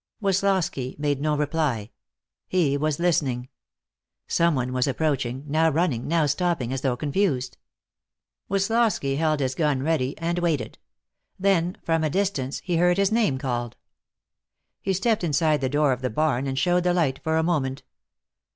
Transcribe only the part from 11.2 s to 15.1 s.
Then, from a distance, he heard his name called. He